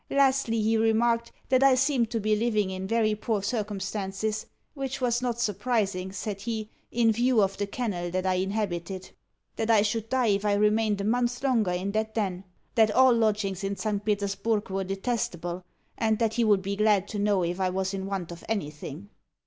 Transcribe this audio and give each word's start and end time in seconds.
Lastly, 0.09 0.59
he 0.59 0.77
remarked 0.77 1.31
that 1.49 1.61
I 1.61 1.75
seemed 1.75 2.09
to 2.09 2.19
be 2.19 2.35
living 2.35 2.71
in 2.71 2.87
very 2.87 3.13
poor 3.13 3.43
circumstances 3.43 4.47
(which 4.73 4.99
was 4.99 5.21
not 5.21 5.39
surprising, 5.39 6.11
said 6.11 6.41
he, 6.41 6.71
in 6.89 7.11
view 7.11 7.39
of 7.39 7.55
the 7.57 7.67
kennel 7.67 8.09
that 8.09 8.25
I 8.25 8.33
inhabited); 8.33 9.11
that 9.57 9.69
I 9.69 9.83
should 9.83 10.09
die 10.09 10.29
if 10.29 10.43
I 10.43 10.55
remained 10.55 11.01
a 11.01 11.03
month 11.03 11.43
longer 11.43 11.69
in 11.73 11.91
that 11.91 12.15
den; 12.15 12.45
that 12.73 12.89
all 12.89 13.13
lodgings 13.13 13.63
in 13.63 13.75
St. 13.75 14.03
Petersburg 14.03 14.71
were 14.71 14.83
detestable; 14.83 15.63
and 15.99 16.17
that 16.17 16.33
he 16.33 16.43
would 16.43 16.63
be 16.63 16.75
glad 16.77 17.07
to 17.09 17.19
know 17.19 17.43
if 17.43 17.59
I 17.59 17.69
was 17.69 17.93
in 17.93 18.07
want 18.07 18.31
of 18.31 18.43
anything. 18.49 19.09